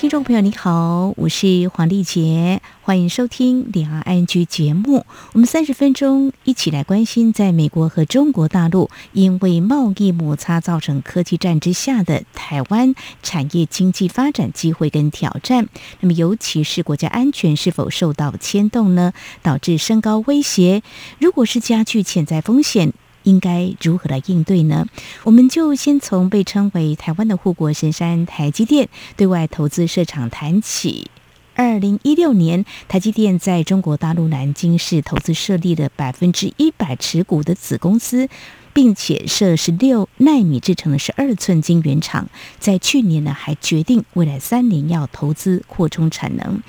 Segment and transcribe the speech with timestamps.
[0.00, 5.04] 听众朋友，你好，我是黄丽杰，欢迎收听两岸 ING 节目。
[5.34, 15.68] 我们三十分钟一起来关心，在美国和中国大陆因为贸易摩擦造成科技战之下的台湾产业经济发展机会跟挑战。
[16.00, 19.12] 那么，尤其是国家安全是否受到牵动呢？
[19.42, 20.82] 导致升高威胁，
[21.18, 22.94] 如果是加剧潜在风险。
[23.22, 24.86] 应该如何来应对呢？
[25.24, 31.10] 我们就先从被称为台湾的护国神山台积电对外投资设厂谈起。
[31.54, 38.30] 二零一六年，台积电在中国大陆南京市投资设立了百分之一百持股的子公司，
[38.72, 42.30] 并且设十六纳米制程的十二寸晶圆厂。
[42.58, 46.62] 在去年呢，还决定未来三年要投资扩充产能。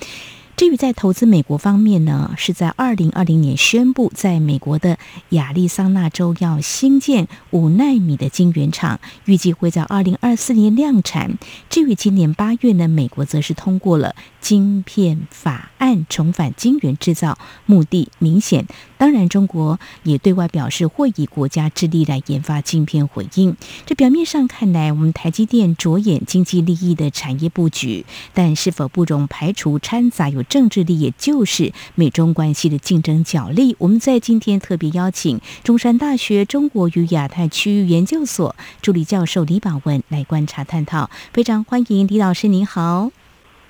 [0.54, 4.96] 至于在投资美国方面呢，是在二零二零年宣布，在美国的
[5.30, 11.36] 亚利桑那州要新建五纳米的晶圆厂，预计会在二零二四年量产。
[11.68, 18.66] 至于今年八月呢，美国则是通过了晶片法案，重返晶圆制造，目的明显。
[18.98, 23.56] 当然，中国也对外表示会以国家之力来研发晶片回应。
[23.86, 33.76] 这表面上看来，我们台积电着眼经济利益的产业布局，但是否不容排除掺杂有政治力，也就是美中关系的竞争角力。
[33.78, 41.10] 我们在今天特别邀请中山大学中国与亚太区域研究所助理教授李宝文来观察探讨。
[41.32, 43.21] 非常欢迎李老师，您好。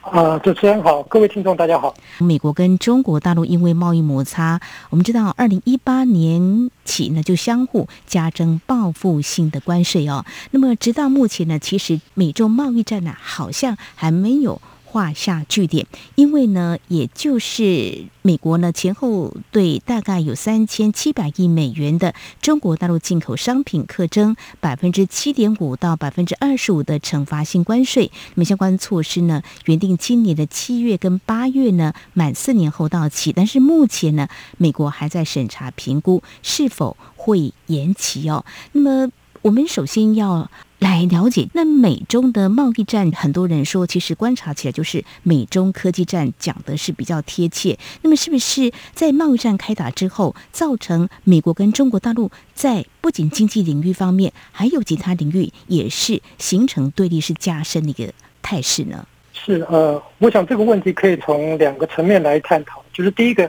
[0.03, 1.95] 啊，主持人好，各位听众大家好。
[2.19, 10.25] 美国跟中国大陆因为贸易摩擦，我们知道二零一八年起呢就相互加征报复性的关税哦。
[10.51, 14.61] 那么直到目前呢，其实美中贸易战呢好像还没有。
[14.93, 28.13] 画下句点，因为呢，也就是美国呢前后对大概有三千七百亿美元的中国大陆进口商品课征百分之七点五到百分之二十五的惩罚性关税。
[28.35, 38.45] 那么相关措施呢，原定今年的七月跟八月呢满四年后到期，但是目前呢，美国还在审查评估是否会延期哦。
[38.73, 39.11] 那么
[39.41, 40.51] 我们首先要。
[40.83, 47.79] 来了解那美中的贸易战，很多人说，其实观察起来就是美中科技战，讲的是比较贴切。
[48.03, 58.13] 那么，是不是在贸易战开打之后，造成美国跟中国大陆在不仅经济领域方面，还有其他领域也是形成对立，是加深的一个
[58.43, 59.07] 态势呢？
[59.33, 63.49] 是呃，我想这个问题可以从两个层面来探讨，就是第一个，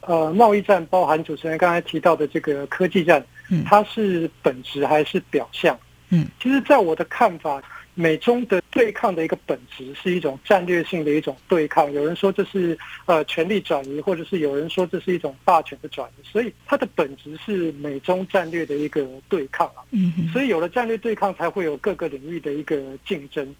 [0.00, 5.78] 呃，贸易战包含主持人刚才提到的这个科技战，嗯，它是本质还是表象？
[6.10, 7.62] 嗯，其实，在我的看法，
[7.94, 11.90] 美中的对抗的一个本质是一种战略性的一种对抗。
[11.92, 12.76] 有人说这是
[13.06, 16.26] 呃权力转移，或者是有人说这是一种霸权的转移。
[16.26, 19.82] 所以，它的本质是美中战略的一个对抗啊。
[19.92, 23.54] 嗯，所以有了战略对抗，才会有各个领域的一个竞争。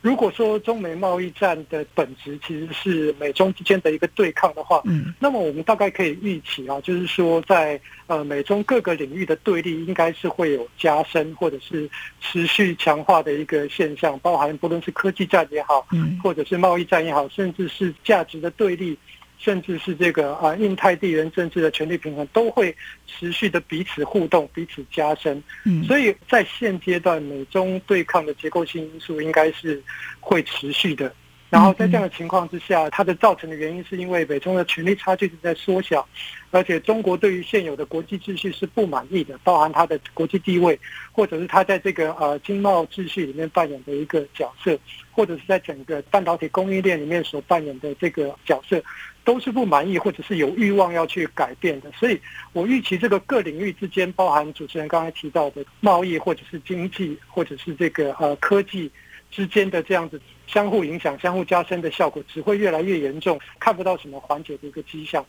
[0.00, 18.96] 如果说中美贸易战的本质其实是美中之间的一个对抗的话，嗯，那么我们大概可以预期啊，就是说在呃美中各个领域的对立应该是会有加深或者是持续强化的一个现象，包含不论是科技战也好，嗯，或者是贸易战也好，甚至是价值的对立。
[19.38, 22.74] 甚至是这个啊，印太地缘政治的权力平衡都会
[23.06, 25.42] 持续的彼此互动、彼此加深。
[25.64, 29.82] 嗯，所以在现阶段，美中对抗的结构性因素应该是
[30.20, 31.14] 会持续的。
[31.50, 36.06] 然后在这样的情况之下，它的造成的原因是因为美中的权力差距是在缩小，
[36.50, 40.78] 而且中国对于现有的国际秩序是不满意的，包含它的国际地位，
[41.10, 44.78] 或者是它在这个呃经贸秩序里面扮演的一个角色，
[45.10, 48.82] 或者是在整个半导体供应链里面所扮演的这个角色，
[49.28, 51.92] 都是不满意或者是有欲望要去改变的。
[51.92, 52.18] 所以
[52.54, 58.90] 我预期这个各领域之间，包含主持人刚才提到的贸易，或者是经济，或者是这个呃科技。
[59.30, 65.22] 之间的这样子相互影响、相互加深的效果，只会越来越严重，看不到什么缓解的一个迹象。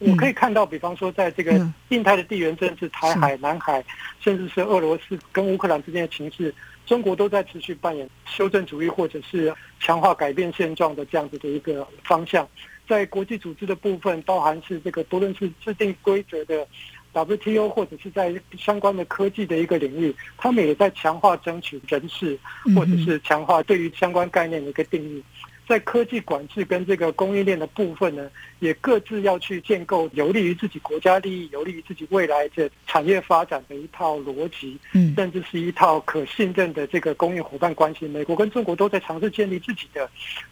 [0.00, 1.52] 我可以看到，比方说，在这个
[1.90, 3.84] 印太的地缘政治、台海、南海，
[4.18, 6.52] 甚至是俄罗斯跟乌克兰之间的情势，
[6.84, 12.46] 中国都在持续扮演修正主义或者是强化改变现状的这样子的一个方向。
[12.88, 16.66] 在国际组织的部分，包含是这个不论是制定规则的。
[17.12, 22.38] WTO 或者是在相关的科技的一个领域，他们也在强化争取人事，
[22.74, 25.24] 或者是强化对于相关概念的一个定义。
[25.68, 28.30] 在科技管制跟这个供应链的部分呢，
[28.60, 38.06] 也各自要去建构有利于自己国家利益、有利于自己未来的产业发展的一套逻辑，嗯，甚至是一套可信任的这个供应伙伴关系。
[38.06, 40.08] 美国跟中国都在尝试建立自己的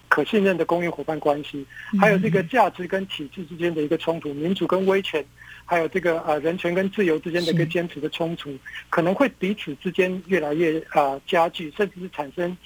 [0.09, 1.65] 可信任的供应伙伴关系，
[2.01, 5.25] 还有这个价值跟体制之间的一个冲突，民主跟威权，
[5.65, 8.53] 还有这个呃人权跟自由之间的一个坚持的冲突，
[8.91, 12.57] 可能会彼此之间越来越啊加剧，甚至是产生。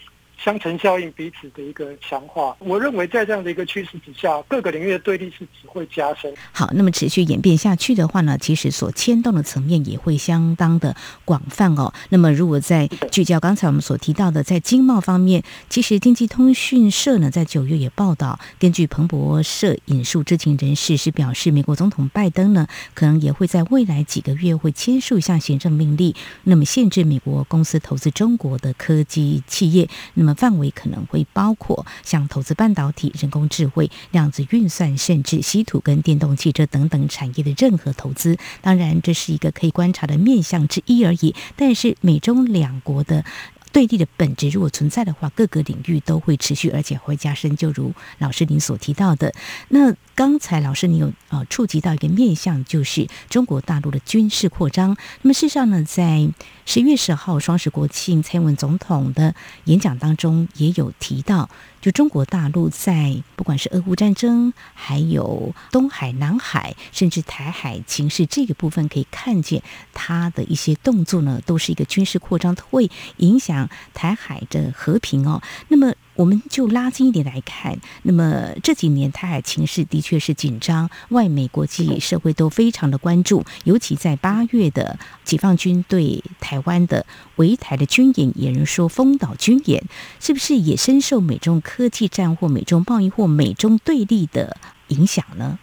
[0.43, 2.56] 相乘效应，彼此的一个强化。
[2.61, 6.32] 我认为，在这样的一个趋势之下，各个领域的对立是只会加深。
[6.52, 10.94] 好，那么持续演变下去的话呢，其实所牵动的层面也会相当的
[11.25, 11.93] 广泛哦。
[12.11, 26.14] 那么，如果在聚焦刚才我们所提到的，在经贸方面，其实经济通讯社呢在九月也报道，根据彭博社引述知情人士是表示，美国总统拜登呢可能也会在未来几个月会签署一项行政命令，
[26.44, 29.88] 那么限制美国公司投资中国的科技企业。
[30.14, 38.36] 那么范围可能会包括像投资半导体、人工智慧、量子运算，甚至稀土跟电动汽车等等产业的任何投资。
[38.60, 41.34] 当然，这是一个可以观察的面向之一而已。
[41.56, 43.25] 但是，美中两国的
[43.73, 47.56] 对立的本质如果存在的话，各个领域都会持续，而且会加深。
[47.56, 49.32] 就如老师您所提到的，
[49.69, 54.97] 那刚才老师您有呃触及到一个面向，就是中国大陆的军事扩张。
[55.23, 56.29] 那么事实上呢，在
[56.67, 59.35] 十月十号双十国庆，蔡英文总统的
[59.65, 61.49] 演讲当中也有提到。
[61.80, 75.42] 就中国大陆在不管是俄乌战争，还有东海、南海，甚至台海情势这个部分，可以看见它的一些动作呢，都是一个军事扩张，会影响台海的和平哦。
[75.69, 75.94] 那么。
[76.19, 87.06] 我们就拉近一点来看，那么这几年台海情势的确是紧张，外美国际社会都非常的关注，尤其在八月的解放军对台湾的
[87.37, 89.85] 围台的军演，有人说封岛军演，
[90.19, 94.56] 是不是也深受美中科技战或美中贸易或美中对立的
[94.88, 95.56] 影响呢？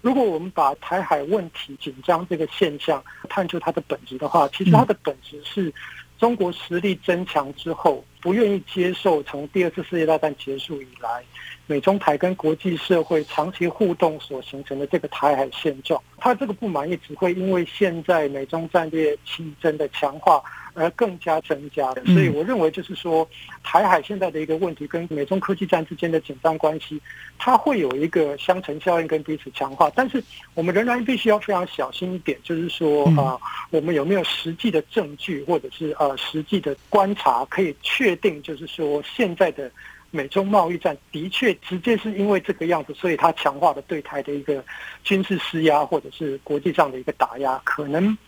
[0.00, 5.72] 如果我们把台海问题紧张这个现象探究它的本质的话，其实它的本质是
[6.20, 8.04] 中国实力增强之后。
[8.22, 11.24] 不愿意接受从第二次世界大战结束以来，
[11.66, 20.42] 美中台跟国际社会长期互动所形成的这个台海现状，他这个不满意只会因为现在美中战略竞争的强化
[20.74, 22.04] 而更加增加的。
[22.06, 23.26] 所以我认为就是说，
[23.62, 27.00] 台海现在的一个问题跟美中科技战之间的紧张关系，
[27.38, 29.90] 它会有一个相乘效应跟彼此强化。
[29.94, 30.22] 但是
[30.52, 33.38] 我们仍然必须要非常小心一点，就是说啊，
[33.70, 38.10] 我们有没有实际的证据或者是呃实际的观察可以确。
[38.10, 39.70] 确定就是说，现在的
[40.10, 44.64] 美中贸易战的确直接是因为这个样子，所以它强化了对台的一个
[45.04, 48.18] 军事施压，或者是国际上的一个打压，可能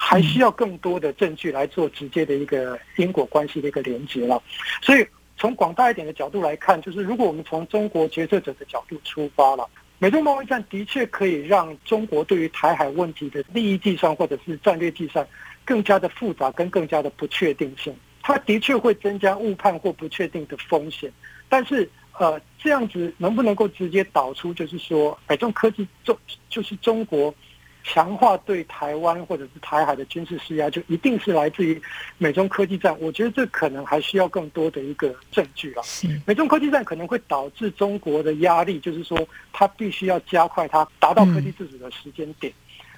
[0.00, 4.40] 还需要更多的证据来做直接的一个因果关系的一个连接了。
[4.80, 5.06] 所以，
[5.36, 9.68] 从广大一点的角度来看，就是如果我们从中国决策者的角度出发了，
[9.98, 15.26] 美中贸易战的确可以让中国对于台海问题的利益计算或者是战略计算
[15.64, 17.94] 更加的复杂，跟更加的不确定性。
[18.22, 21.10] 它的确会增加误判或不确定的风险，
[21.48, 26.16] 但是呃，这样子能不能够直接导出，就是说，美中科技中
[26.48, 27.34] 就是中国
[27.84, 31.80] 强化对台湾或者是台海的军事施压，就一定是来自于
[32.18, 32.94] 美中科技战？
[33.00, 35.82] 我觉得这可能还需要更多的一个证据了。
[36.26, 39.18] 美中科技战可能会导致中国的压力，就是说，
[39.52, 42.52] 它必须要加快它达到科技自主的时间点。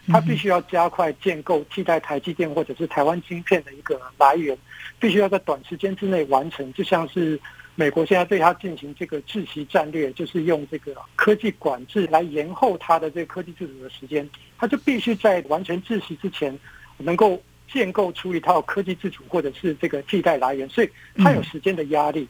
[0.08, 4.56] 它必须要加快建构替代台积电或者是台湾晶片的一个来源，
[4.98, 6.72] 必须要在短时间之内完成。
[6.72, 7.38] 就像是
[7.80, 16.54] 美国现在对它进行这个窒息战略，就是用这个科技管制来延后它的这个科技自主的时间，它就必须在完全窒息之前，
[16.98, 20.68] 能够建构出一套科技自主或者是这个替代来源。
[20.68, 22.28] 所以它有时间的压力，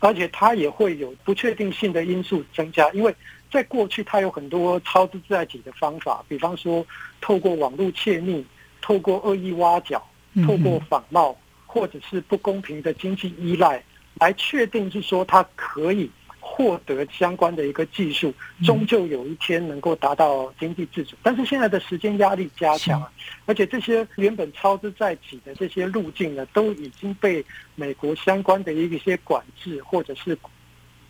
[0.00, 3.14] 而且它也会有不确定性的因素增加，因为。
[3.48, 6.86] 在过去，它有很多操之在己的方法，比方说
[7.20, 8.46] 透过网络窃密、
[8.80, 10.00] 透过恶意挖角、
[10.46, 13.82] 透过仿冒，或者是不公平的经济依赖，
[14.20, 16.08] 来确定是说它可以
[16.38, 21.16] 获得相关的一个技术，终究有一天能够达到经济自主。
[21.22, 23.10] 但是现在的时间压力加强了，
[23.46, 30.38] 而且这些原本操之在己的这些路径呢，都已经被美国相关的一些管制，或者是。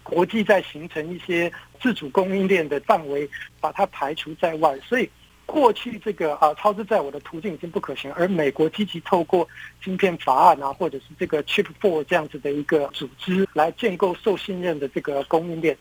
[0.03, 3.29] 国际在形成一些自主供应链的范围，
[3.61, 5.09] 把它排除在外，所以
[5.51, 9.47] 过去这个啊操之在我的途径已经不可行，而美国积极透过
[9.83, 15.77] 晶片法案啊，或者是这个 Chip Four 这样子的一个组织来建构受信任的这个供应链，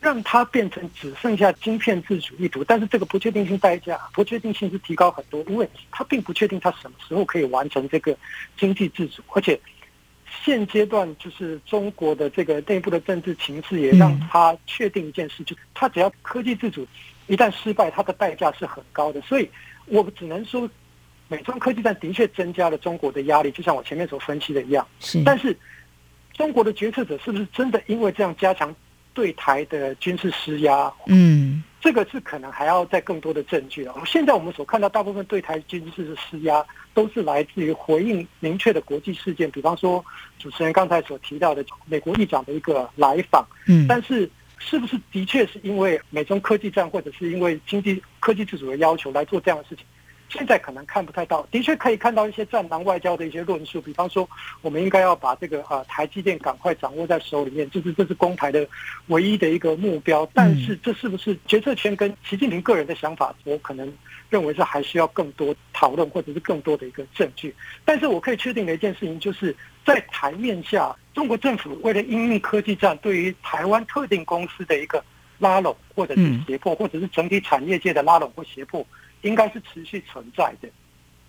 [0.00, 8.16] 让它变成只剩下晶片自主一途，但是这个不确定性代价，不确定性是提高很多，因为它并不确定它什么时候可以完成这个
[8.58, 9.58] 经济自主，而且。
[10.44, 16.86] 现阶段就是中国的这个内部的政治情势，也让他确定一件事，就是他只要科技自主
[17.32, 19.18] 一旦失败，它的代价是很高的。
[19.22, 19.48] 所以
[19.86, 20.68] 我只能说，
[21.28, 24.86] 美中科技战的确增加了中国的压力，就像我前面所分析的一样。
[25.00, 25.56] 是，但是
[26.34, 28.74] 中国的决策者是不是真的因为这样加强
[29.14, 30.92] 对台的军事施压？
[31.06, 31.64] 嗯。
[31.80, 33.92] 这个是可能还要再更多的证据了。
[34.06, 40.04] 现在我们所看到大部分对台军事的施压，都是来自于回应明确的国际事件，比方说
[40.38, 43.44] 主持人刚才所提到的美国议长的一个来访。
[43.66, 44.30] 嗯，但是
[44.64, 49.84] 是不是的确是因为美中科技战，或者是因为经济科技自主的要求来做这样的事情？
[50.28, 54.26] 现在可能看不太到，的确可以看到一些战狼外交的一些论述，比方说，
[54.62, 58.66] 我们应该要把这个呃台积电赶快掌握在手里面，就是这是公台的
[59.08, 60.26] 唯一的一个目标。
[60.32, 63.34] 但是这是不是决策圈跟习近平个人的想法？
[63.44, 63.92] 我可能
[64.30, 67.54] 认为是还需要更多讨论，或者是更多的一个证据。
[67.84, 69.54] 但是我可以确定的一件事情，就是
[69.84, 75.04] 在台面下，中国政府为了因应科技战对于台湾特定公司的一个
[75.38, 78.86] 拉拢，或者是胁迫，或者是整体产业界的拉拢或胁迫。
[79.22, 80.68] 应该是持续存在的，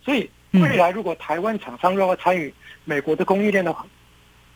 [0.04, 2.52] 所以未来如果台湾厂商要参与
[2.86, 3.86] 美国的供应链的话，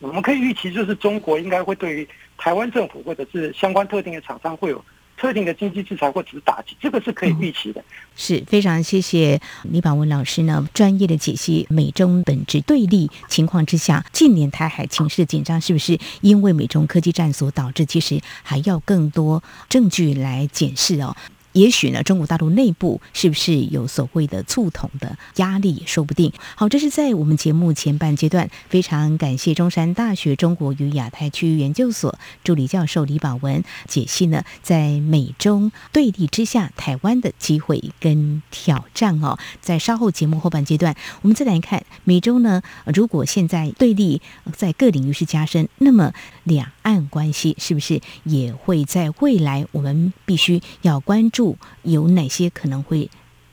[0.00, 4.84] 我们可以预期，就是中国应该会对于台湾政府或者是相关特定的厂商会有
[5.18, 7.82] 特定的经济制裁或者是打击，这个是可以预期的。
[8.14, 17.84] 是非常谢谢李宝文老师呢专业的解析，美中本质对立情况之下，近年台海情势的紧张是不是因为美中科技战所导致？
[17.84, 21.16] 其实还要更多证据来检视哦。
[21.52, 26.32] 也许呢，中国大陆内部是不是有所谓的促统的压力也说不定。
[26.54, 39.38] 好，这是在我们节目前半阶段，非常感谢中山大学中国与亚太区域研究所助理教授李宝文解析呢，在美中对立之下，台湾的机会跟挑战哦。
[39.60, 44.20] 在稍后节目后半阶段，我们再来看美中呢，如果现在对立
[44.52, 46.12] 在各领域是加深，那么
[46.44, 51.37] 两岸关系是不是也会在未来我们必须要关注？
[51.82, 53.10] 有哪些可能会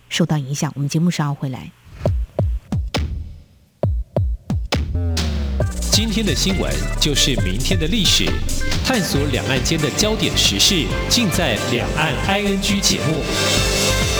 [0.09, 0.71] 受到影响？
[0.75, 1.71] 我们节目稍后回来。
[5.91, 8.25] 今天的新闻就是明天的历史，
[8.85, 14.14] 探索两岸间的焦点时事，尽在《两岸 ING》节目。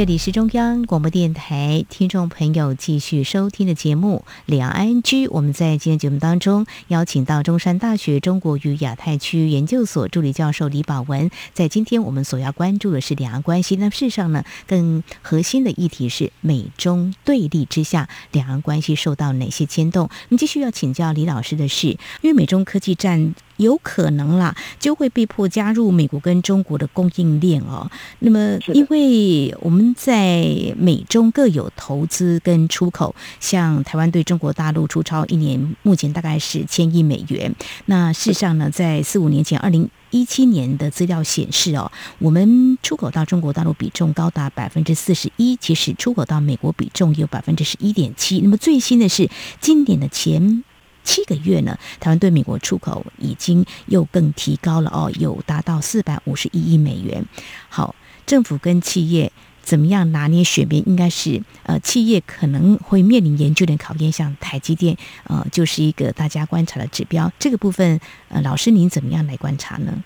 [0.00, 5.28] 这里是中央广播电台听众朋友继续收听的节目《两岸居》。
[5.30, 11.30] 我们在今天节目当中邀请到中山大学中国与亚太区研究所助理教授李宝文。
[11.52, 13.76] 在今天我们所要关注的是两岸关系。
[13.76, 20.04] 那事实上呢，更核心的议题是美中对立之下，两岸关系受到哪些牵动？
[20.04, 21.88] 我们继续要请教李老师的是，
[22.22, 23.34] 因为美中科技战。
[23.60, 27.88] 有可能啦，就会被迫加入美国跟中国的供应链哦。
[28.20, 30.42] 那么，因为我们在
[30.76, 37.54] 美中各有投资跟出口，像台湾对中国大陆出超一年，目前大概是千亿美元。
[37.86, 48.40] 那事实上呢，在四五年前，二零一七年的资料显示哦，我们出口到中国大陆比重高达百分之四十一，其实出口到美国比重有百分之十一点七。
[48.40, 49.28] 那么最新的是
[49.60, 50.64] 今年的前。
[51.02, 57.24] 七个月呢，台湾对美国出口已经又更提高了哦，有达到四百五十一亿美元。
[57.68, 57.94] 好，
[58.26, 60.82] 政府跟企业怎么样拿捏选民？
[60.86, 67.32] 应该是呃，企业可能会面临严峻的考验，像台积电呃，就是一个大家观察的指标。
[67.38, 70.02] 这个部分呃，老师您怎么样来观察呢？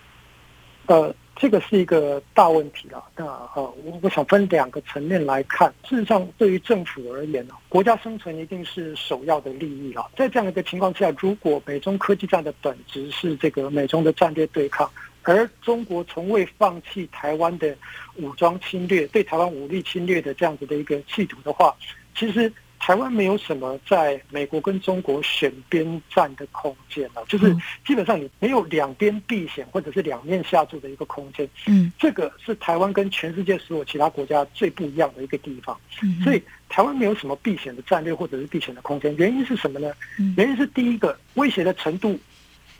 [0.87, 1.15] 呃。
[1.35, 3.03] 这个是一个大问题了。
[3.15, 5.73] 那呃，我我想分两个层面来看。
[5.87, 10.09] 事实上，对于政府而言呢，国家生存一定是首要的利益了。
[10.15, 14.89] 在这样一个情况之下，如果美中科技战的本质是这个美中的战略对抗，
[15.23, 17.75] 而中国从未放弃台湾的
[18.15, 21.75] 武装侵略、对台湾武力侵略的这样子的一个企图的话，
[22.15, 22.51] 其实。
[22.85, 27.51] 台湾没有什么在美国跟中国选边站的空间了，就是
[27.83, 31.49] 基本上你没有两边避险或者是两面下注的一个空间。
[31.65, 35.75] 嗯，这个是台湾跟全世界所有其他国家最不一样的一个地方。
[36.03, 39.15] 嗯所以台湾没有什么避险的战略或者是避险的空间。
[39.15, 39.91] 原因是什么呢？
[40.37, 42.19] 原因是第一个威胁的程度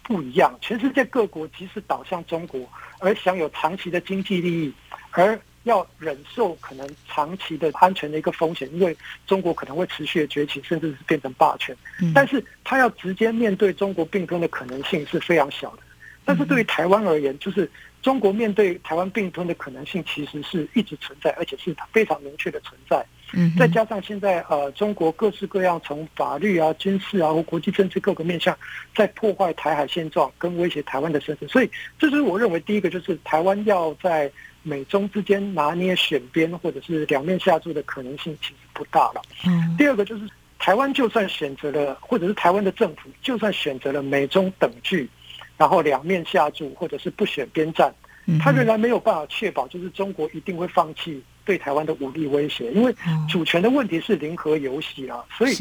[0.04, 2.62] 不一样，全世界各国即使倒向中国
[3.00, 4.74] 而享有长期的经济利益，
[5.10, 8.96] 而要忍受可能长期的安全的一个风险，因为
[9.28, 11.76] 中国可能会持续的崛起，甚至是变成霸权。
[12.14, 15.80] 但是，他要直接面对中国并吞的可能性是非常小的。
[16.24, 17.70] 但是对于台湾而言，就是
[18.02, 23.06] 中国面对台湾并吞的可能性其实是一直存在，而且是非常明确的存在。
[23.34, 28.56] 嗯再加上现在呃，中国各式各样从法律啊、军事啊或国际政治各个面向，
[28.96, 31.50] 在破坏台海现状跟威胁台湾的生存。
[31.50, 34.32] 所以，这是我认为第一个，就是台湾要在。
[34.66, 39.22] 美中之间拿捏选边或者是两面下注的可能性其实不大了。
[39.46, 39.76] 嗯。
[39.78, 45.08] 第二个就是台湾就算选择了，或者是台湾的政府就算选择了美中等距，
[45.56, 47.94] 然后两面下注，或者是不选边站，
[48.42, 52.96] 他仍然没有办法确保，就是中国一定会放弃对台湾的武力威胁，因为
[53.30, 55.54] 主权的问题是零和游戏啊，所以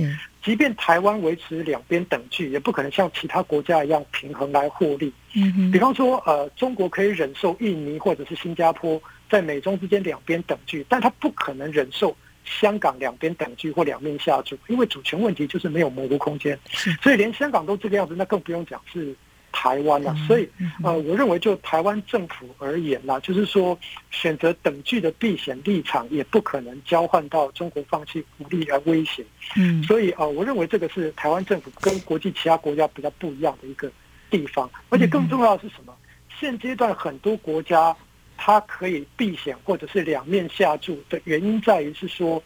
[0.44, 5.10] 即便台湾维持两边等距，也不可能像其他国家一样平衡来获利。
[5.34, 16.58] 嗯，比方说，呃，中国可以忍受印尼或者是新加坡在美中之间两边等距，但他不可能忍受香港两边等距或两面下注，因为主权问题就是没有模糊空间。
[17.02, 19.16] 所以连香港都这个样子，那更不用讲是。
[19.56, 20.48] 台湾了，所以
[20.82, 23.78] 呃，我认为就台湾政府而言啦，就是说
[24.10, 29.24] 选择等距的避险立场，也不可能交换到中国放弃武力来威胁。
[29.56, 33.88] 嗯，所以呃，我认为这个是台湾政府跟国际其他国家比较不一样的一个
[34.28, 34.68] 地方。
[34.88, 35.94] 而且更重要的是什么？
[36.40, 37.96] 现阶段很多国家
[38.36, 42.42] 它可以避险或者是两面下注的原因在于是说，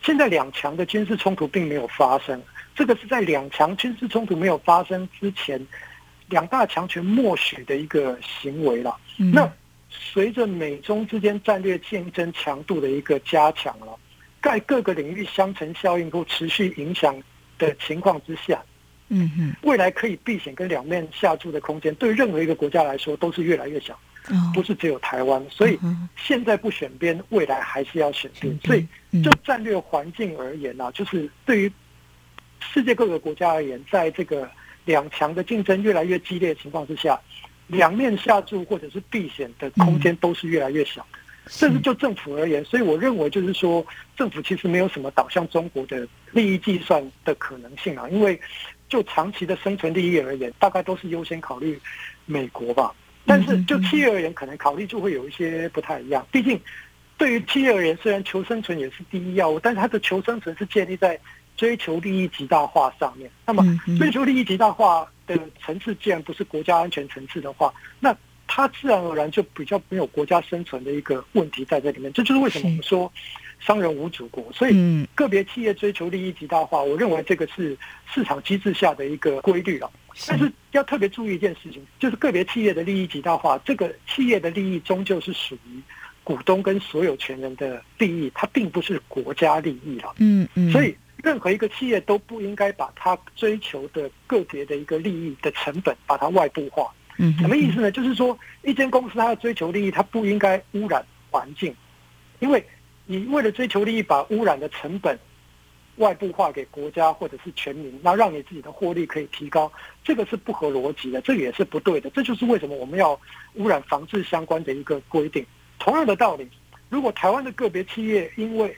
[0.00, 2.42] 现在两强的军事冲突并没有发生。
[2.74, 5.64] 这个是在两强军事冲突没有发生之前。
[6.30, 8.96] 两大强权默许的一个行为了。
[9.16, 9.46] 那
[9.90, 13.98] 随着美中之间战略竞争强度的一个加强了，
[14.40, 17.20] 在各个领域相乘效应都持续影响
[17.58, 18.62] 的情况之下，
[19.08, 23.98] 嗯哼，未来可以避险跟两面下注的空间，对任何一个国家来说都是越来越小，
[24.54, 25.44] 不是只有台湾。
[25.50, 25.76] 所以
[26.16, 28.56] 现在不选边，未来还是要选边。
[28.64, 28.86] 所以
[29.22, 31.72] 就战略环境而言呢，就是对于
[32.60, 34.48] 世界各个国家而言，在这个。
[34.90, 37.16] 两强的竞争越来越激烈的情况之下，
[37.68, 41.06] 两面下注或者是避险的空间都是越来越小。
[41.46, 48.08] 甚至就政府而言，所以我认为就是说，政府其实没有什么导向中国的利益计算的可能性啊。
[48.08, 48.38] 因为
[48.88, 51.80] 就长期的生存利益而言，大概都是优先考虑
[52.26, 52.92] 美国吧。
[53.26, 56.26] 但是就企业而言，可能考虑就会有一些不太一样。
[56.32, 56.60] 毕竟
[57.16, 61.18] 对于企业而言，虽然求生存也是第一要务，但是它的求生存是建立在。
[61.60, 63.62] 追求利益极大化上面，那么
[63.98, 72.10] 追求利益极大化的层次，既然不是国家安全层次的话，那它自然而然就比较没有国家生存的一个问题在这里面。
[72.14, 73.12] 这就是为什么我们说
[73.58, 74.50] 商人无祖国。
[74.54, 77.76] 所以个别企业追求利益极大化，我认为这个是
[78.10, 79.90] 市场机制下的一个规律了。
[80.26, 85.82] 但是要特别注意一件事情，就是个别企业的利益极大化，这个企业的利益终究是属于
[86.24, 90.14] 股东跟所有权人的利益，它并不是国家利益了。
[90.20, 90.96] 嗯嗯，所以。
[91.22, 96.92] 任何一个企业都不应该把它追求的个别的一个利益的成本把它外部化。
[97.18, 97.90] 嗯，什么意思呢？
[97.90, 101.74] 就是说，一间公司它要追求利益，它不应该污染环境，
[102.38, 102.64] 因为
[103.04, 105.18] 你为了追求利益，把污染的成本
[105.96, 109.70] 外部化给国家或者是全民，那让你自己的获利可以提高，
[110.02, 112.08] 这个是不合逻辑的，这个也是不对的。
[112.10, 113.20] 这就是为什么我们要
[113.54, 115.44] 污染防治相关的一个规定。
[115.78, 116.48] 同样的道理，
[116.88, 118.74] 如果台湾的个别企业因为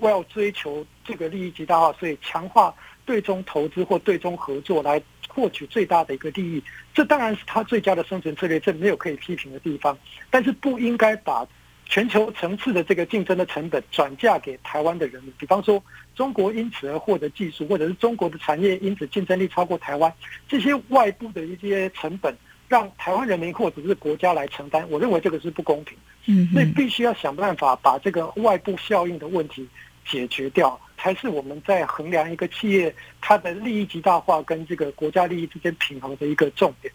[0.00, 6.62] 为要追求这个利益极大化，所以强化对中投资或对中合作来获取最大的一个利益，
[6.94, 9.96] 这当然是他最佳的生存策略，这没有可以批评的地方。
[10.30, 11.46] 但是不应该把
[11.88, 15.32] 全球层次的这个竞争的成本转嫁给台湾的人民。
[15.38, 15.82] 比方说，
[16.16, 20.12] 中国因此而获得技术，或者是中国的产业因此竞争力超过台湾，
[20.48, 22.36] 这些外部的一些成本，
[22.68, 25.96] 让台湾人民或者是国家来承担，我认为这个是不公平。
[26.26, 29.66] 嗯，所以必须要想办法把这个外部效应的问题
[30.04, 36.92] 解决掉，才是我们在衡量一个企业它的利益极大化跟这个国家利益之间平衡的一个重点。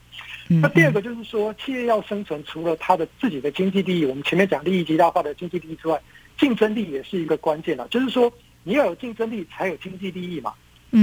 [0.62, 5.98] 那第二个就是说，企业要生存，除了它的自己的经济利益，我们前面讲利益极大化的经济利益之外，
[6.38, 7.88] 竞争力也是一个关键了。
[7.88, 8.30] 就是说，
[8.64, 10.54] 你要有竞争力，才有经济利益嘛。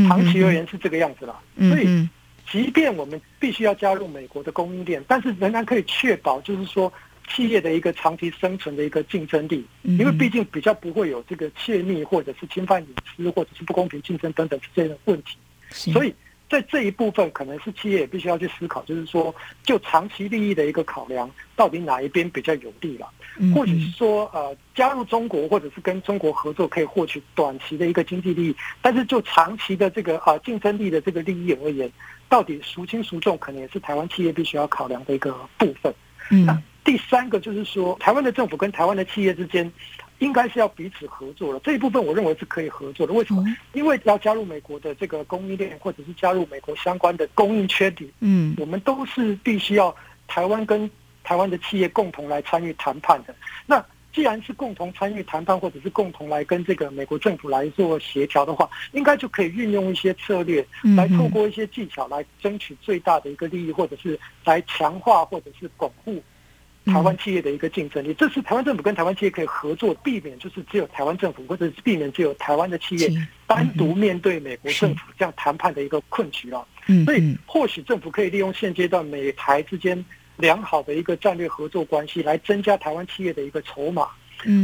[0.07, 1.41] 长期而言是这个样子了。
[1.57, 2.07] 所以，
[2.51, 6.93] 即便我们必须要加入美国的供应链，但是仍然可以确保，就是说。
[7.31, 15.37] 企业的一个长期生存的一个竞争力，因为毕竟比较不会有这个窃密或者是侵犯隐私或者是不公平竞争等等这些的问题，
[15.71, 16.15] 所以
[16.49, 23.09] 在这一部分可能是企业也必须要去思考，就是说就长期利益的一个考量，到底哪一边比较有利了？
[23.55, 31.91] 或者是说呃加入中国或者是跟中国合作可以获取短期的一个经济利益，但是就长期的这个啊竞争力的这个利益而言，
[32.29, 35.95] 到底孰轻孰重，可能也是台湾企业必须要考量的一个部分。
[36.31, 36.47] 嗯。
[36.85, 39.71] 第三个就是说，台湾的政府跟台湾的企业之间，
[40.19, 41.61] 应该是要彼此合作了。
[41.61, 43.13] 这一部分我认为是可以合作的。
[43.13, 43.45] 为什么？
[43.73, 49.95] 因为要加入美国的这个供应链，或者是加入美国相关的供应圈里，嗯，我们都是必须要
[50.27, 50.91] 台湾跟
[51.23, 53.35] 台湾的企业共同来参与谈判的。
[53.67, 66.21] 那既然是共同参与谈判，或者是共同来跟这个美国政府来做协调的话，应该就可以运用一些策略，来透过一些技巧来争取最大的一个利益，或者是来强化或者是巩固。
[66.89, 68.13] 台湾企业的一个竞争力。
[68.15, 73.09] 这是台湾政府跟台湾企业可以合作，避免就是只有台湾政府或者是避免只有台湾的企业
[73.47, 76.67] 单独面对美国政府这样谈判的一个困局了。
[77.05, 80.05] 所以或许政府可以利用现阶段美台之间
[80.37, 84.09] 良好的一个战略合作关系，来增加台湾企业的一个筹码，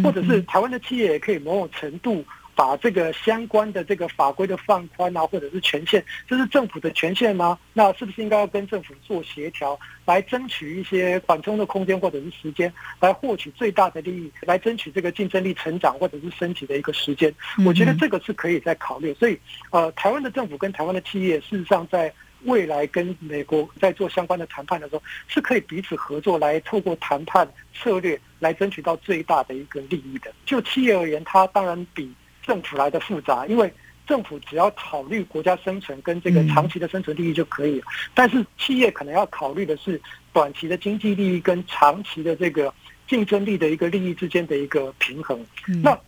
[0.03, 2.25] 或者是台湾的企业也可以某种程度。
[2.55, 7.59] 把这个相关的这个法规的放宽啊，或者是权限，这是政府的权限吗？
[7.73, 17.35] 那是不是应该要跟政府做协调，来争取一些缓冲的空间或者是时间，来获取最大的利益，来争取这个竞争力成长或者是升级的一个时间？
[17.67, 19.13] 我觉得这个是可以再考虑。
[19.15, 19.39] 所以，
[19.71, 22.13] 呃，台湾的政府跟台湾的企业，事实上在
[22.45, 30.33] 未来跟美国在做相关的谈判的时候，是可以彼此合作，来透过谈判策略来争取到最大的一个利益的。
[30.45, 32.13] 就企业而言，它当然比。
[32.47, 33.73] 政府来的复杂，因为
[34.07, 37.87] 政府只要考虑国家生存跟这个长期的生存利益就可以了。
[38.13, 40.01] 但是企业可能要考虑的是
[40.33, 42.73] 短期的经济利益跟长期的这个
[43.09, 45.45] 竞争力的一个利益之间的一个平衡。
[45.83, 45.99] 那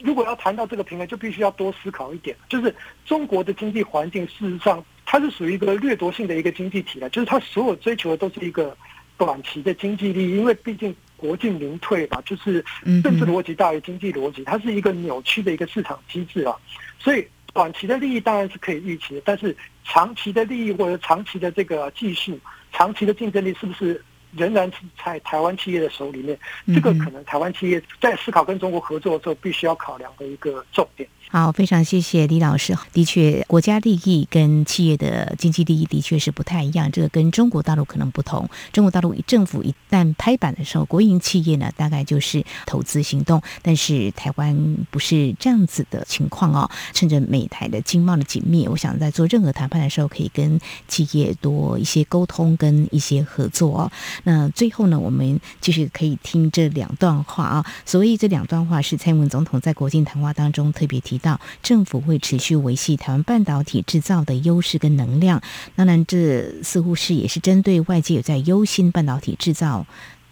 [0.00, 8.74] 如果要谈到这个平衡，就必须要多思考一点，就是中国的经济环境事实上它是属于一个掠夺性的一个经济体了，就是它所有追求的都是一个
[9.18, 10.94] 短期的经济利益，因为毕竟。
[11.16, 12.64] 国进民退吧，就是
[13.02, 16.54] 政治逻辑大于经济逻辑，它是一个扭曲的一个市场机制啊。
[16.98, 22.38] 所以短期的利益当然是可以预期的，但是长期的利益或者长期的这个技术、
[22.72, 26.38] 长期的竞争力，是不是仍然是在台湾企业的手里面？
[26.66, 31.08] 这个可能台湾企业在思考跟中国合作的时候，必须要考量的一个重点。
[31.34, 32.78] 好，非常谢谢李老师。
[32.92, 38.48] 的确，国家利益跟企业的经济利益的确是不太一样，这个跟中国大陆可能不同。
[38.72, 46.70] 中国大陆政府一旦拍板的时候，国营企业呢大概就是投资行动，但是台湾不是这样子的情况哦。
[46.92, 53.92] 趁着美台的经贸的紧密，我想在做任何谈判的时候，可以跟企业多一些沟通跟一些合作哦。
[54.22, 57.66] 那最后呢，我们继续可以听这两段话啊。
[57.84, 61.20] 所以这两段话是蔡英文总统在国庆谈话当中特别提。
[61.24, 65.40] 到政府会持续维系台湾半导体制造的优势跟能量，
[65.74, 69.86] 当然这似乎是也是针对外界有在忧心半导体制造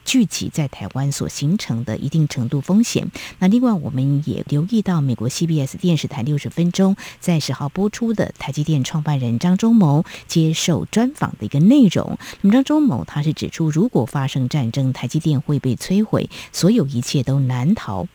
[0.05, 3.11] 聚集在台湾所形成的一定程度风险。
[3.39, 12.19] 那另外我们也留意到美国 CBS 电视台六十分钟在十号播出的台积电创办人张忠谋接受专访的一个内容。
[12.41, 18.07] 那么张忠谋他是指出，如果发生战争，台积电会被摧毁，所有一切都难逃。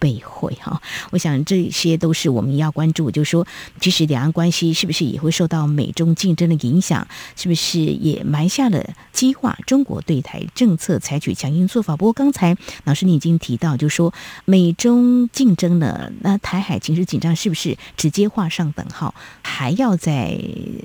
[0.00, 3.08] 被毁哈，我想这些都是我们要关注。
[3.10, 3.46] 就是说，
[3.80, 7.06] 其实两岸关系是不是也会受到美中竞争的影响？
[7.36, 8.82] 是不是也埋下了
[9.12, 11.94] 激化中国对台政策采取强硬做法？
[11.96, 14.12] 不过刚才老师你已经提到，就是说
[14.46, 19.14] 美中竞争呢，那台海情势紧张，是不是直接画上等号？
[19.42, 20.38] 还要再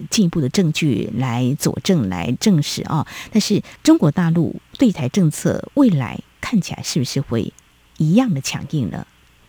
[0.10, 3.08] 进一步的证据来佐证、来证实啊？
[3.32, 7.54] 但是中国大陆对台政策未来看起来是不是会？
[7.98, 9.06] 一样的强硬呢？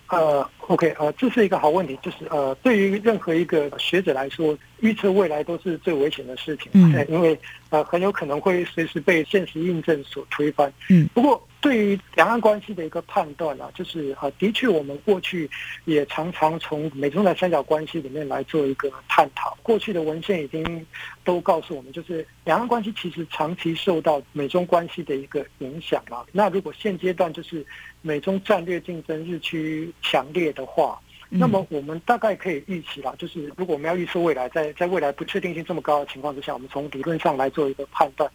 [0.09, 7.37] 呃，OK，呃，这是一个好问题，就是呃，对于任何一个学者来说，预测未来都是最危险的事情，嗯，因为
[7.71, 11.43] 呃，很有可能会随时被现实印证所推翻，嗯，不过。
[11.59, 15.51] 对于两岸关系的一个判断啊，就是啊，的确我们过去
[15.85, 19.59] 也常常从美中台三角关系里面来做一个探讨。
[19.65, 20.87] 过去的文献已经
[21.25, 26.25] 都告诉我们，就是两岸关系其实长期受到美中关系的一个影响啊。
[26.31, 27.67] 那如果现阶段就是
[28.07, 38.31] 美中战略竞争日趋强烈的话，那么我们大概可以预期啦，就是如果我们要预测未来，在在未来不确定性这么高的情况之下，我们从理论上来做一个判断。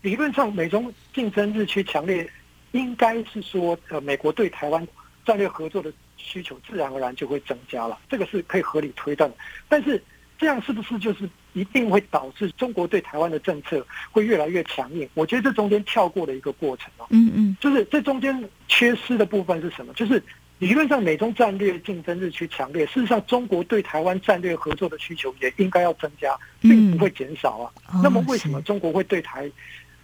[0.00, 2.28] 理论上，美中竞争日趋强烈。
[2.72, 4.86] 应该是说，呃，美国对台湾
[5.24, 9.36] 战略合作的需求自然而然就会增加了，这个是可以合理推断的。
[9.66, 10.02] 但是，
[10.36, 15.08] 这样是不是就是一定会导致中国对台湾的政策会越来越强硬？
[15.14, 17.06] 我觉得这中间跳过的一个过程哦。
[17.08, 19.92] 嗯嗯，就是这中间缺失的部分是什么？
[19.94, 20.22] 就是
[20.58, 27.72] 理论上美中战略竞争日趋强烈，事实上中国对台湾战略合作的需求也应该要增加，并不会减少啊。
[28.02, 29.50] 那么为什么中国会对台？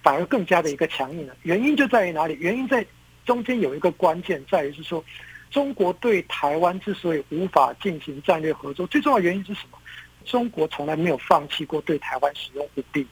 [0.03, 2.37] 反而更加的一个强硬呢，原因就在于哪里？
[2.41, 2.85] 原因在
[3.25, 5.05] 中间有一个关键，在于是说，
[5.49, 9.79] 中国对台湾之所以无法进行战略合作，最重要的原因是什么？
[10.23, 13.07] 中国从来没有放弃过对台湾使用武力，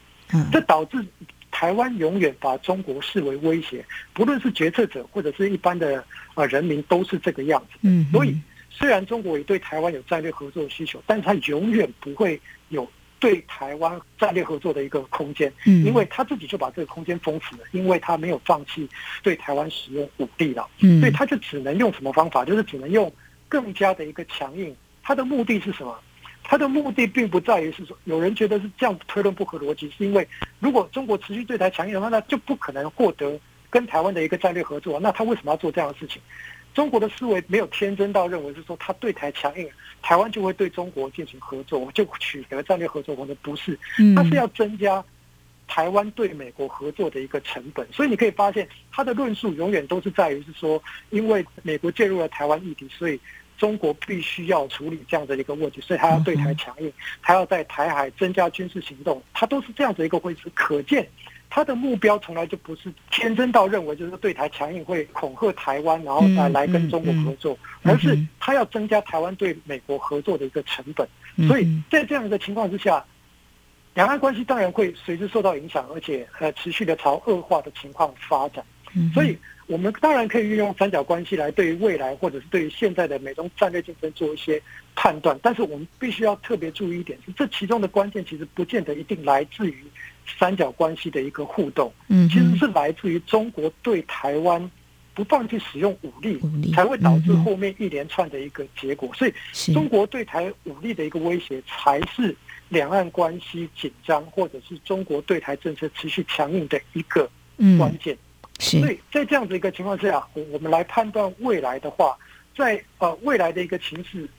[0.51, 1.05] 这导致
[1.51, 6.03] 台湾永远把中国视为威胁，不论是决策者或者是一般的
[6.35, 7.79] 呃人民都是这个样子。
[7.81, 8.35] 嗯，所以
[8.69, 12.89] 虽然中国也对台湾有战略合作的需求，但是它永远不会有。
[13.21, 18.89] 对台湾战略合作的一个空间，嗯，因为他自己就把这个空间封死了，因为他没有放弃
[19.21, 23.13] 对台湾使用武力了，嗯，所以他就只能用什么方法，就是只能用
[23.47, 24.75] 更加的一个强硬。
[25.03, 25.99] 他的目的是什么？
[26.43, 30.27] 他的目的并不在于是说，有人觉得是这样推论不合逻辑，是因为
[30.59, 36.21] 如果中国持续对台强硬的话，那就不可能获得跟台湾的一个战略合作，那他为什么要做这样的事情？
[36.73, 39.69] 中国的思维没有天真到认为是说他对台强硬，
[40.01, 43.77] 台湾就会对中国进行合作，就取得战略合作，或者不是，
[44.15, 45.03] 他是要增加
[45.67, 47.85] 台湾对美国合作的一个成本。
[47.91, 53.19] 所以你可以发现，他的论述永远都是在于是说，因为美国介入了台湾议题，所以
[53.61, 61.07] 中国必须要处理这样的一个问题，所以他要对台强硬，他要在台海增加军事行动，他都是这样的一个位置，可见。
[61.47, 71.07] 他的目标从来就不是天真到认为就是对台强硬会恐吓台湾，然后来来跟中国合作，而是他要增加台湾对美国合作的一个成本。
[71.47, 73.05] 所以在这样的情况之下，
[73.93, 78.65] 两岸关系当然会随之受到影响，而且呃持续的朝恶化的情况发展。
[79.13, 84.61] 所以我们当然可以运用三角关系来对于未来或者是对于现在的美中战略竞争做一些
[84.95, 89.75] 判断，但是我们必须要特别注意一点是，这其中的关键其实不见得一定来自于。
[90.39, 94.71] 三角关系的一个互动，嗯，其实是来自于中国对台湾
[95.15, 96.39] 不放弃使用武力，
[96.73, 99.09] 才会导致后面一连串的一个结果。
[99.13, 99.33] 所以，
[99.73, 102.33] 中国对台武力的一个威胁，才是
[102.69, 107.29] 两岸关系紧张，或者是中国对台政策持续强硬的一个
[107.77, 108.15] 关键。
[108.79, 112.15] 所以在这样子一个情况之下，我我们来判断未来的话，
[112.55, 114.29] 在呃未来的一个情势。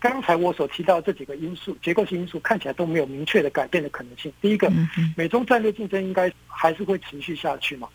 [0.00, 4.32] 刚才我所提到这几个因素，结构性因素看起来都没有明确的改变的可能性。
[4.40, 4.72] 第一个，
[5.14, 7.86] 美中战略竞争应该还是会持续下去嘛。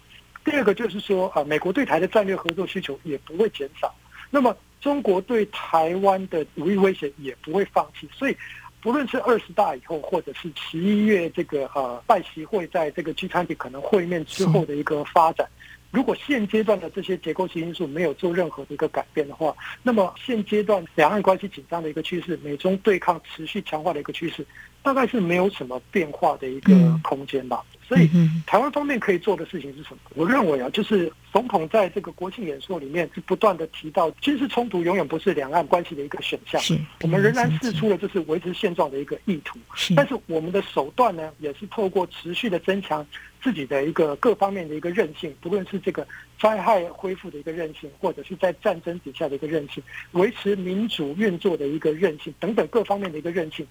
[0.44, 3.92] 第二个就是说，啊，美国对台的战略合作需求也不会减少。
[4.30, 8.08] 那么，中国对台湾的武力威胁也不会放弃。
[8.14, 8.38] 所以，
[8.86, 15.50] 不论是二十大以后，或者是十一月这个呃拜习会在这个聚餐地可能会面之后的一个发展。
[15.90, 24.46] 如果现阶段的这些结构性因素没有做任何的一个改变的话，那么现阶段两岸关系紧张的一个趋势，美中对抗持续强化的一个趋势，
[24.86, 26.72] 大概是没有什么变化的一个
[27.02, 27.66] 空间吧。
[27.88, 28.10] 所以，
[28.48, 29.98] 台湾方面可以做的事情是什么？
[30.16, 36.60] 我认为啊，就是总统在这个国庆演说里面是不断的提到，军事冲突永远不是两岸关系的一个选项。
[37.02, 39.60] 我们仍然试出了就是维持现状的一个意图。
[39.96, 43.06] 但是我们的手段呢，也是透过持续的增强
[43.44, 46.08] 自己的一个各方面的一个韧性，不论是这个
[46.40, 53.64] 灾害恢复的一个韧性，或者是在战争底下的一个韧性，维持民主运作的一个韧性等等各方面的一个韧性。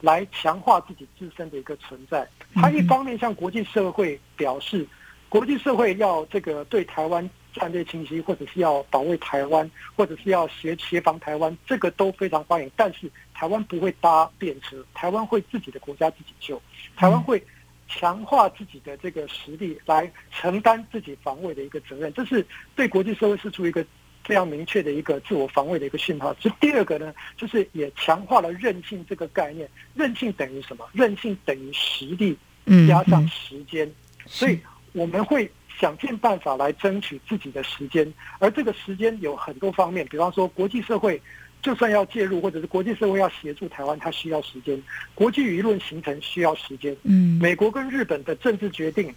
[0.00, 2.26] 来强化自己自身的一个存在。
[2.54, 4.86] 他一方面向国际社会表示，
[5.28, 12.70] 国际社会要这个对台湾战略清晰，或者是要保卫台湾，或者是要协协防台湾，这个都非常欢迎。
[12.76, 16.60] 但是台湾不会搭便车，台湾会自己的国家自己救，
[16.96, 17.42] 台湾会
[17.88, 22.12] 强化自己的这个实力来承担自己防卫的一个责任。
[22.12, 23.84] 这是对国际社会是出一个。
[24.30, 26.32] 非常明确的一个自我防卫的一个讯号。
[26.38, 29.68] 这第二个呢，就是也强化了韧性这个概念。
[29.92, 30.88] 韧性等于什么？
[30.92, 32.38] 韧性等于实力
[32.86, 33.90] 加上时间。
[34.26, 34.56] 所以
[34.92, 38.14] 我们会想尽办法来争取自己的时间。
[38.38, 41.20] 而这个时间有很多方面，比方说国际社会
[41.60, 44.80] 就算要介入，或者是国际社会要协助台湾，它需要时间。
[45.12, 46.96] 国际舆论形成需要时间。
[47.02, 49.12] 嗯，美国跟日本的政治决定。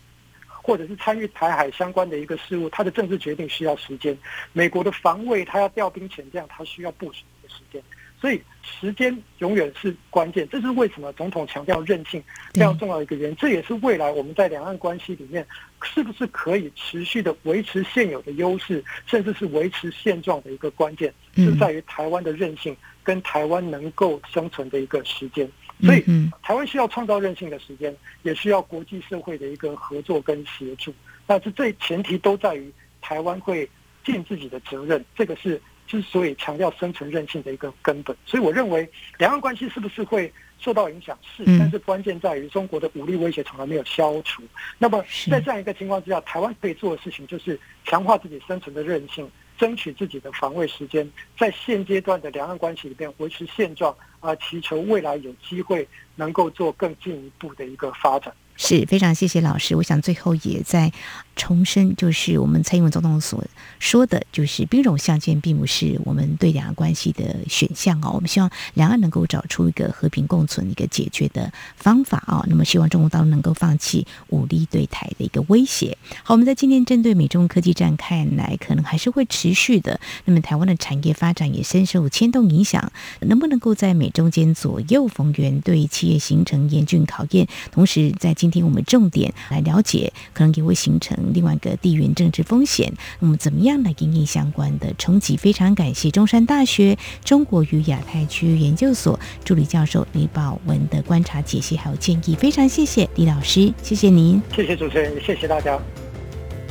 [0.64, 4.18] 或者是参与台海相关的一个事务，它的政治决定需要时间。
[4.54, 7.80] 美国的防卫，它要调兵遣将，它需要部署的时间。
[8.22, 10.48] 所以时间永远是关键。
[10.50, 12.24] 这是为什么总统强调韧性
[12.54, 13.36] 非常重要的一个原因。
[13.36, 15.46] 这也是未来我们在两岸关系里面
[15.84, 22.74] 是不是可以持续的维持现有的优势，甚至是维持现状的一个关键，是在于台湾的韧性
[23.04, 25.46] 跟台湾能够生存的一个时间。
[25.82, 26.04] 所以，
[26.42, 30.94] 台湾需要创造韧性的时间，也需要国际社会的一个合作跟协助。
[31.26, 33.70] 但是，这前提都在于台湾会
[34.04, 35.04] 尽自己的责任。
[35.16, 38.16] 这个是之所以强调生存韧性的一个根本。
[38.26, 41.18] 所以，我认为两岸关系是不是会受到影响？
[41.36, 44.42] 是，但是关键在于中国的武力威胁从来没有消除。
[44.78, 49.30] 那么，在这样一个情况之下，台湾可以做的事情就是强化自己生存的韧性。
[49.58, 58.34] 争取自己的防卫时间，在现阶段的两岸关系里边维持现状，啊，祈求未来有机会能够做更进一步的一个发展。
[58.56, 60.92] 是非常谢谢老师，我想最后也在
[61.36, 63.44] 重申，就是我们蔡英文总统所
[63.80, 68.12] 说的，就是兵戎相见并不是我们对两岸关系的选项哦。
[68.14, 72.46] 我们希望两岸能够找出一个和平共存一个解决的方法啊。
[72.48, 75.98] 那么希望中国大陆能够放弃武力对台的一个威胁。
[76.24, 80.00] 好，我们在今天针对美中科技战看来，可能还是会持续的。
[80.26, 87.48] 那么台湾的产业发展也深受牵动影响，能不能够在美中间左右逢源，对企业形成严峻考验？
[87.72, 92.92] 同时在今天我们重点来了解，可能也会形成另外一个地缘政治风险。
[93.22, 95.38] 那么怎么样来因应相关的冲击？
[95.38, 102.36] 非常感谢中山大学中国与亚太区域研究所助理教授李宝文的观察解析还有建议。
[102.36, 105.80] 非常谢谢李老师，谢谢您，谢谢主持人，谢谢大家。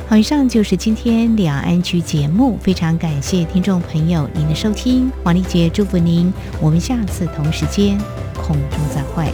[0.07, 6.31] 好，以上就是今天两岸 ING 节目，非常感谢听众朋友您的收听，王丽杰祝福您，
[6.61, 7.97] 我们下次同时间
[8.35, 9.33] 空中再会。